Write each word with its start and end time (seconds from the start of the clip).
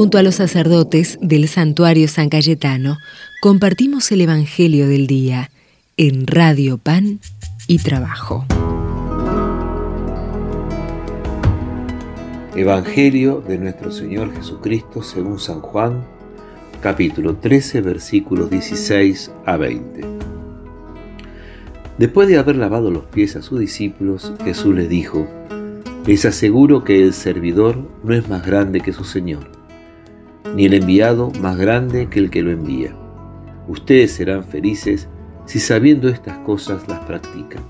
Junto 0.00 0.16
a 0.16 0.22
los 0.22 0.36
sacerdotes 0.36 1.18
del 1.20 1.46
santuario 1.46 2.08
San 2.08 2.30
Cayetano, 2.30 2.96
compartimos 3.42 4.10
el 4.12 4.22
Evangelio 4.22 4.88
del 4.88 5.06
Día 5.06 5.50
en 5.98 6.26
Radio 6.26 6.78
Pan 6.78 7.20
y 7.66 7.80
Trabajo. 7.80 8.46
Evangelio 12.56 13.44
de 13.46 13.58
nuestro 13.58 13.92
Señor 13.92 14.34
Jesucristo 14.34 15.02
según 15.02 15.38
San 15.38 15.60
Juan, 15.60 16.02
capítulo 16.80 17.36
13, 17.36 17.82
versículos 17.82 18.48
16 18.48 19.30
a 19.44 19.58
20. 19.58 20.00
Después 21.98 22.26
de 22.26 22.38
haber 22.38 22.56
lavado 22.56 22.90
los 22.90 23.04
pies 23.04 23.36
a 23.36 23.42
sus 23.42 23.60
discípulos, 23.60 24.32
Jesús 24.44 24.74
les 24.74 24.88
dijo, 24.88 25.28
Les 26.06 26.24
aseguro 26.24 26.84
que 26.84 27.02
el 27.02 27.12
servidor 27.12 27.76
no 28.02 28.14
es 28.14 28.26
más 28.30 28.46
grande 28.46 28.80
que 28.80 28.94
su 28.94 29.04
Señor, 29.04 29.59
ni 30.54 30.66
el 30.66 30.74
enviado 30.74 31.30
más 31.40 31.56
grande 31.56 32.08
que 32.08 32.18
el 32.18 32.30
que 32.30 32.42
lo 32.42 32.50
envía. 32.50 32.94
Ustedes 33.68 34.12
serán 34.12 34.44
felices 34.44 35.08
si 35.46 35.58
sabiendo 35.58 36.08
estas 36.08 36.38
cosas 36.38 36.86
las 36.88 37.00
practican. 37.00 37.62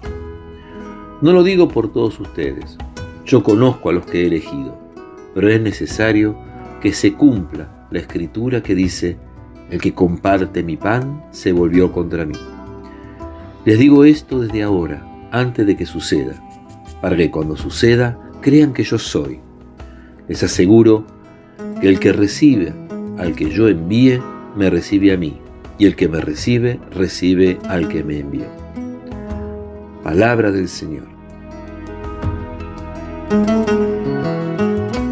No 1.20 1.32
lo 1.32 1.42
digo 1.42 1.68
por 1.68 1.92
todos 1.92 2.18
ustedes, 2.20 2.78
yo 3.26 3.42
conozco 3.42 3.90
a 3.90 3.92
los 3.92 4.06
que 4.06 4.22
he 4.22 4.26
elegido, 4.26 4.78
pero 5.34 5.48
es 5.48 5.60
necesario 5.60 6.36
que 6.80 6.92
se 6.92 7.12
cumpla 7.14 7.86
la 7.90 7.98
escritura 7.98 8.62
que 8.62 8.74
dice, 8.74 9.18
el 9.70 9.80
que 9.80 9.94
comparte 9.94 10.62
mi 10.62 10.76
pan 10.76 11.24
se 11.30 11.52
volvió 11.52 11.92
contra 11.92 12.24
mí. 12.24 12.34
Les 13.64 13.78
digo 13.78 14.04
esto 14.04 14.40
desde 14.40 14.62
ahora, 14.62 15.06
antes 15.30 15.66
de 15.66 15.76
que 15.76 15.86
suceda, 15.86 16.34
para 17.00 17.16
que 17.16 17.30
cuando 17.30 17.56
suceda 17.56 18.18
crean 18.40 18.72
que 18.72 18.84
yo 18.84 18.98
soy. 18.98 19.40
Les 20.28 20.42
aseguro 20.42 21.04
que 21.80 21.88
el 21.88 21.98
que 21.98 22.12
recibe 22.12 22.72
al 23.18 23.34
que 23.34 23.50
yo 23.50 23.68
envíe, 23.68 24.20
me 24.56 24.70
recibe 24.70 25.12
a 25.12 25.16
mí, 25.16 25.38
y 25.78 25.86
el 25.86 25.96
que 25.96 26.08
me 26.08 26.20
recibe, 26.20 26.80
recibe 26.90 27.58
al 27.68 27.88
que 27.88 28.02
me 28.02 28.18
envió. 28.18 28.46
Palabra 30.02 30.50
del 30.50 30.68
Señor. 30.68 31.04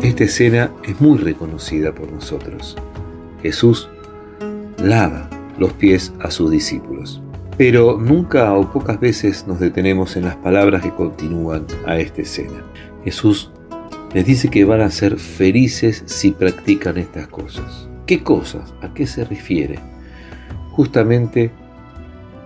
Esta 0.02 0.24
escena 0.24 0.72
es 0.84 1.00
muy 1.00 1.18
reconocida 1.18 1.94
por 1.94 2.10
nosotros. 2.10 2.76
Jesús 3.42 3.88
lava 4.82 5.28
los 5.58 5.72
pies 5.74 6.12
a 6.20 6.30
sus 6.30 6.50
discípulos. 6.50 7.22
Pero 7.56 7.98
nunca 7.98 8.54
o 8.54 8.72
pocas 8.72 9.00
veces 9.00 9.46
nos 9.46 9.58
detenemos 9.58 10.16
en 10.16 10.24
las 10.24 10.36
palabras 10.36 10.82
que 10.82 10.94
continúan 10.94 11.66
a 11.86 11.98
esta 11.98 12.22
escena. 12.22 12.64
Jesús 13.04 13.50
les 14.14 14.24
dice 14.24 14.48
que 14.48 14.64
van 14.64 14.80
a 14.80 14.90
ser 14.90 15.18
felices 15.18 16.02
si 16.06 16.30
practican 16.30 16.96
estas 16.96 17.28
cosas. 17.28 17.88
¿Qué 18.06 18.22
cosas? 18.22 18.72
¿A 18.80 18.94
qué 18.94 19.06
se 19.06 19.24
refiere? 19.24 19.78
Justamente 20.70 21.50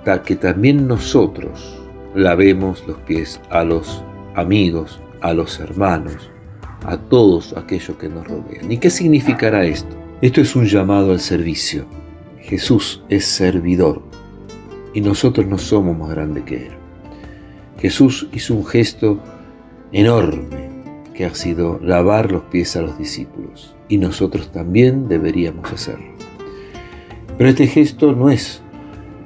a 0.06 0.22
que 0.22 0.34
también 0.34 0.88
nosotros 0.88 1.80
lavemos 2.14 2.84
los 2.88 2.96
pies 2.98 3.40
a 3.50 3.62
los 3.62 4.02
amigos, 4.34 5.00
a 5.20 5.32
los 5.32 5.60
hermanos, 5.60 6.30
a 6.84 6.96
todos 6.96 7.54
aquellos 7.56 7.96
que 7.96 8.08
nos 8.08 8.26
rodean. 8.26 8.70
¿Y 8.70 8.78
qué 8.78 8.90
significará 8.90 9.64
esto? 9.64 9.96
Esto 10.20 10.40
es 10.40 10.56
un 10.56 10.66
llamado 10.66 11.12
al 11.12 11.20
servicio. 11.20 11.86
Jesús 12.40 13.04
es 13.08 13.24
servidor 13.24 14.02
y 14.94 15.00
nosotros 15.00 15.46
no 15.46 15.58
somos 15.58 15.96
más 15.96 16.10
grandes 16.10 16.42
que 16.42 16.66
Él. 16.66 16.72
Jesús 17.78 18.28
hizo 18.32 18.54
un 18.54 18.66
gesto 18.66 19.20
enorme 19.92 20.71
que 21.14 21.24
ha 21.24 21.34
sido 21.34 21.78
lavar 21.82 22.32
los 22.32 22.42
pies 22.44 22.76
a 22.76 22.82
los 22.82 22.98
discípulos 22.98 23.74
y 23.88 23.98
nosotros 23.98 24.50
también 24.50 25.08
deberíamos 25.08 25.70
hacerlo. 25.72 26.06
Pero 27.38 27.50
este 27.50 27.66
gesto 27.66 28.12
no 28.12 28.30
es 28.30 28.62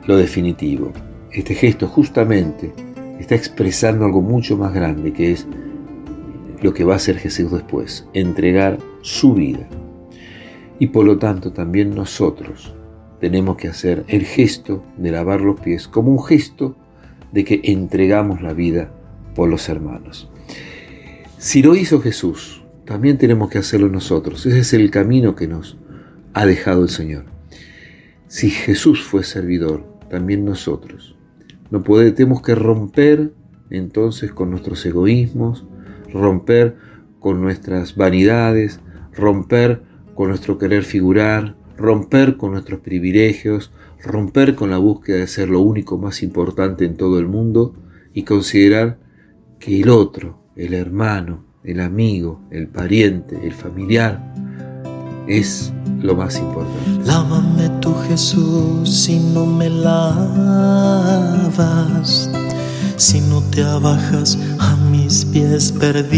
lo 0.06 0.17
definitivo. 0.17 0.93
Este 1.33 1.55
gesto 1.55 1.87
justamente 1.87 2.72
está 3.19 3.34
expresando 3.34 4.05
algo 4.05 4.22
mucho 4.22 4.56
más 4.56 4.72
grande 4.72 5.12
que 5.12 5.33
es 5.33 5.47
lo 6.62 6.72
que 6.72 6.84
va 6.84 6.94
a 6.94 6.97
hacer 6.97 7.19
Jesús 7.19 7.53
después, 7.53 8.06
entregar 8.15 8.78
su 9.03 9.34
vida. 9.34 9.69
Y 10.78 10.89
por 10.89 11.05
lo 11.05 11.19
tanto 11.19 11.53
también 11.53 11.94
nosotros 11.94 12.75
tenemos 13.21 13.56
que 13.56 13.69
hacer 13.69 14.05
el 14.09 14.25
gesto 14.25 14.83
de 14.97 15.10
lavar 15.10 15.41
los 15.41 15.60
pies 15.60 15.89
como 15.89 16.12
un 16.12 16.22
gesto 16.22 16.77
de 17.33 17.44
que 17.44 17.60
entregamos 17.65 18.43
la 18.43 18.53
vida 18.53 18.91
por 19.34 19.49
los 19.49 19.69
hermanos. 19.69 20.31
Si 21.38 21.62
lo 21.62 21.76
hizo 21.76 22.00
Jesús, 22.00 22.62
también 22.86 23.19
tenemos 23.19 23.50
que 23.50 23.58
hacerlo 23.58 23.91
nosotros. 23.91 24.47
Ese 24.47 24.60
es 24.60 24.72
el 24.72 24.91
camino 24.91 25.36
que 25.36 25.47
nos 25.47 25.76
ha 26.32 26.47
dejado 26.47 26.82
el 26.82 26.88
Señor. 26.88 27.24
Si 28.26 28.48
Jesús 28.48 29.04
fue 29.04 29.22
servidor, 29.22 29.84
también 30.08 30.47
nosotros. 30.47 31.14
No 31.70 31.82
podemos, 31.82 32.14
tenemos 32.14 32.41
que 32.41 32.54
romper 32.54 33.32
entonces 33.69 34.32
con 34.32 34.50
nuestros 34.50 34.84
egoísmos, 34.86 35.66
romper 36.10 36.76
con 37.20 37.42
nuestras 37.42 37.97
vanidades, 37.97 38.80
romper 39.12 39.82
con 40.14 40.28
nuestro 40.28 40.56
querer 40.56 40.84
figurar, 40.84 41.54
romper 41.76 42.38
con 42.38 42.53
nuestros 42.53 42.80
privilegios, 42.80 43.72
romper 44.03 44.54
con 44.54 44.70
la 44.70 44.78
búsqueda 44.78 45.18
de 45.18 45.26
ser 45.26 45.50
lo 45.50 45.60
único 45.60 45.98
más 45.98 46.22
importante 46.22 46.86
en 46.86 46.97
todo 46.97 47.18
el 47.18 47.26
mundo 47.26 47.74
y 48.14 48.22
considerar 48.22 48.98
que 49.58 49.82
el 49.82 49.91
otro, 49.91 50.46
el 50.56 50.75
hermano, 50.75 51.44
el 51.62 51.81
amigo, 51.81 52.41
el 52.50 52.69
pariente, 52.69 53.39
el 53.47 53.53
familiar, 53.53 54.34
es 55.28 55.72
lo 56.00 56.17
más 56.17 56.39
importante. 56.39 57.05
Lávame 57.05 57.69
tú 57.81 57.94
Jesús 58.09 58.91
si 58.91 59.19
no 59.19 59.47
me 59.47 59.71
lavas 59.71 60.66
si 62.97 63.21
no 63.21 63.41
te 63.43 63.62
abajas 63.62 64.37
a 64.59 64.75
mis 64.91 65.25
pies 65.27 65.71
perdidos, 65.72 66.16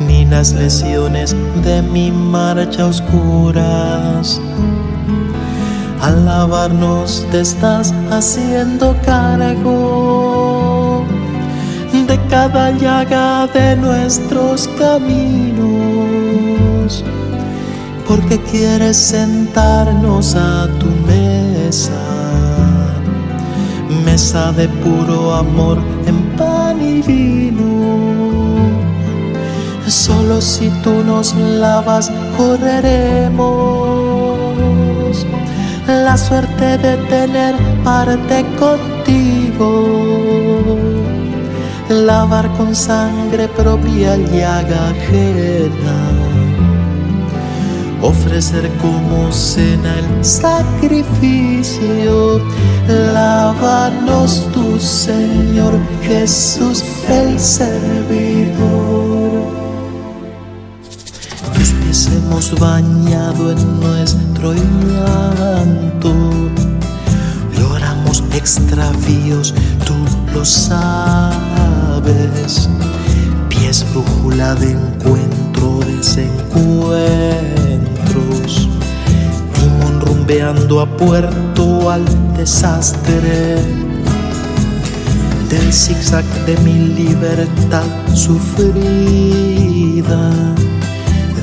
ni 0.00 0.24
las 0.24 0.52
lesiones 0.52 1.36
de 1.62 1.80
mi 1.80 2.10
marcha 2.10 2.86
oscuras. 2.86 4.40
Al 6.02 6.24
lavarnos 6.24 7.24
te 7.30 7.40
estás 7.40 7.94
haciendo 8.10 8.96
cargo 9.06 10.53
de 12.14 12.20
cada 12.28 12.70
llaga 12.70 13.46
de 13.48 13.74
nuestros 13.76 14.68
caminos, 14.78 15.64
porque 18.06 18.38
quieres 18.50 18.96
sentarnos 18.96 20.36
a 20.36 20.68
tu 20.78 20.86
mesa 21.06 21.90
mesa 24.04 24.52
de 24.52 24.68
puro 24.68 25.34
amor 25.34 25.78
en 26.06 26.18
pan 26.36 26.80
y 26.80 27.02
vino. 27.02 27.64
Solo 29.88 30.40
si 30.40 30.68
tú 30.82 31.02
nos 31.04 31.34
lavas 31.34 32.10
correremos 32.36 33.44
la 35.86 36.16
suerte 36.16 36.78
de 36.78 36.96
tener 37.08 37.54
parte 37.82 38.44
contigo. 38.58 40.23
Lavar 41.94 42.52
con 42.56 42.74
sangre 42.74 43.46
propia 43.48 44.16
llaga 44.16 44.90
ajena 44.90 46.24
ofrecer 48.04 48.70
como 48.82 49.32
cena 49.32 49.94
el 49.98 50.24
sacrificio. 50.24 52.10
Lávanos 52.86 54.46
tu 54.52 54.78
Señor 54.78 55.78
Jesús 56.02 56.84
el 57.08 57.40
servidor. 57.40 58.54
Tus 61.54 61.70
pies 61.70 62.08
hemos 62.08 62.58
bañado 62.58 63.52
en 63.52 63.80
nuestro 63.80 64.52
llanto. 64.52 66.12
Lloramos 67.58 68.22
extravíos, 68.32 69.54
tú 69.86 69.94
lo 70.34 70.44
sabes. 70.44 71.23
Pies 73.48 73.84
brújula 73.90 74.54
de 74.56 74.72
encuentro 74.72 75.80
de 75.80 75.92
mis 75.92 76.16
encuentros. 76.18 76.68
Timón 79.54 80.00
rumbeando 80.02 80.80
a 80.82 80.96
puerto 80.96 81.90
al 81.90 82.04
desastre. 82.36 83.56
Del 85.48 85.72
zigzag 85.72 86.24
de 86.44 86.58
mi 86.58 86.88
libertad 86.94 87.86
sufrida. 88.12 88.74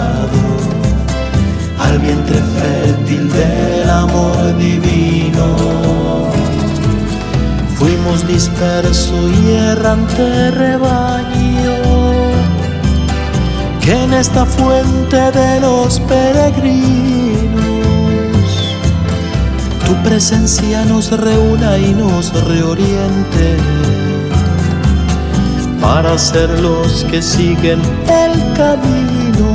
al 1.80 1.98
vientre 2.00 2.40
fértil 2.60 3.32
del 3.32 3.90
amor 3.90 4.58
divino. 4.58 4.91
Disperso 8.12 9.30
y 9.30 9.52
errante 9.52 10.52
rebaño 10.52 11.76
que 13.82 14.04
en 14.04 14.14
esta 14.14 14.46
fuente 14.46 15.32
de 15.32 15.60
los 15.60 16.00
peregrinos 16.02 17.42
tu 19.86 19.96
presencia 20.04 20.86
nos 20.86 21.12
reúna 21.12 21.78
y 21.78 21.94
nos 21.94 22.32
reoriente 22.46 23.58
para 25.82 26.18
ser 26.18 26.60
los 26.60 27.06
que 27.06 27.22
siguen 27.22 27.82
el 28.08 28.54
camino. 28.54 29.50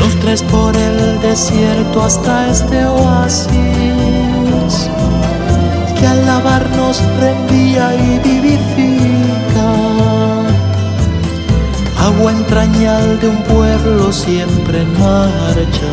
Nos 0.00 0.20
traes 0.20 0.42
por 0.42 0.76
el 0.76 1.20
desierto 1.22 2.02
hasta 2.02 2.50
este 2.50 2.84
oasis 2.84 4.05
que 5.98 6.06
al 6.06 6.26
lavarnos 6.26 7.02
reenvía 7.20 7.94
y 7.94 8.18
vivifica. 8.20 9.68
Agua 11.98 12.32
entrañal 12.32 13.20
de 13.20 13.28
un 13.28 13.42
pueblo 13.44 14.12
siempre 14.12 14.82
en 14.82 14.92
marcha 14.92 15.92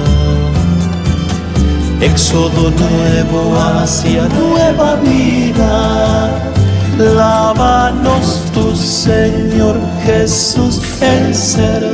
éxodo 2.04 2.70
nuevo 2.72 3.58
hacia 3.58 4.28
nueva 4.28 4.96
vida. 4.98 6.52
Lávanos 6.98 8.44
tu 8.54 8.76
Señor 8.76 9.80
Jesús 10.06 10.82
el 11.02 11.34
servidor. 11.34 11.93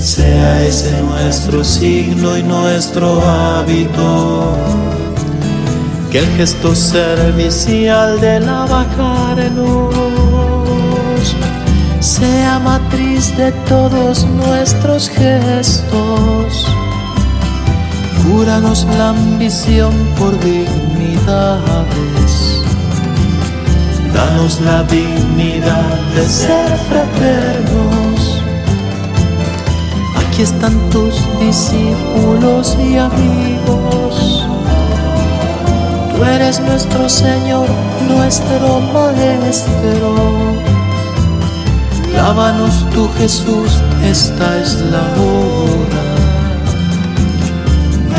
sea 0.01 0.63
ese 0.63 1.03
nuestro 1.03 1.65
signo 1.65 2.39
y 2.39 2.45
nuestro 2.45 3.21
hábito. 3.21 4.57
Que 6.13 6.21
el 6.21 6.27
gesto 6.37 6.73
servicial 6.73 8.21
de 8.21 8.39
la 8.39 8.65
bajarnos 8.67 9.93
sea 11.99 12.61
matriz 12.61 13.37
de 13.37 13.51
todos 13.69 14.25
nuestros 14.25 15.09
gestos. 15.09 16.69
Cúranos 18.35 18.85
la 18.99 19.11
ambición 19.11 19.93
por 20.19 20.33
dignidades. 20.41 22.33
Danos 24.13 24.61
la 24.61 24.83
dignidad 24.83 26.01
de 26.17 26.27
ser 26.29 26.77
fraternos 26.89 28.43
Aquí 30.17 30.43
están 30.43 30.75
tus 30.91 31.15
discípulos 31.39 32.77
y 32.77 32.99
amigos. 32.99 34.45
Tú 36.11 36.25
eres 36.25 36.59
nuestro 36.59 37.09
Señor, 37.09 37.69
nuestro 38.09 38.81
Maestro. 38.93 40.17
Lávanos 42.13 42.85
tú 42.93 43.09
Jesús, 43.17 43.81
esta 44.03 44.59
es 44.59 44.81
la 44.91 45.05
hora 45.23 45.94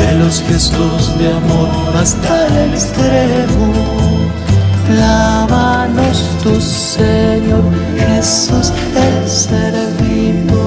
de 0.06 0.14
los 0.18 0.42
gestos 0.42 1.18
de 1.18 1.32
amor 1.32 1.68
hasta 1.96 2.46
el 2.64 2.74
extremo. 2.74 3.72
Lávanos 4.98 6.24
tu 6.42 6.60
Señor 6.60 7.64
Jesús 7.98 8.72
el 8.94 9.28
servido. 9.28 10.62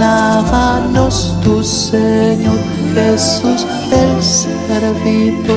Lávanos 0.00 1.36
tu 1.44 1.62
Señor 1.62 2.58
Jesús 2.94 3.66
el 3.90 4.22
servidor. 4.22 5.52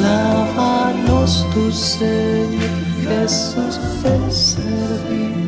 Lávanos 0.00 1.46
tu 1.54 1.70
Señor, 1.70 2.70
Jesús 3.02 3.80
el 4.04 4.32
servidor. 4.32 5.43